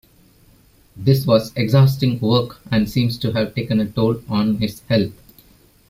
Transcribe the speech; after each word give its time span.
This 0.97 1.27
was 1.27 1.53
exhausting 1.55 2.19
work 2.21 2.59
and 2.71 2.89
seems 2.89 3.19
to 3.19 3.33
have 3.33 3.53
taken 3.53 3.79
a 3.79 3.85
toll 3.87 4.19
on 4.29 4.55
his 4.55 4.79
health. 4.89 5.13